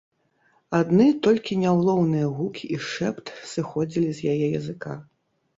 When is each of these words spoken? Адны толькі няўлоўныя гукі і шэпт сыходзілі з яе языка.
Адны 0.77 1.05
толькі 1.27 1.57
няўлоўныя 1.65 2.31
гукі 2.39 2.65
і 2.79 2.79
шэпт 2.89 3.25
сыходзілі 3.53 4.09
з 4.17 4.37
яе 4.37 4.47
языка. 4.63 4.99